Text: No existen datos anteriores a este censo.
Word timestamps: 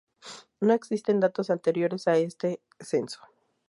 No 0.61 0.73
existen 0.73 1.19
datos 1.19 1.51
anteriores 1.51 2.07
a 2.07 2.15
este 2.17 2.59
censo. 2.79 3.21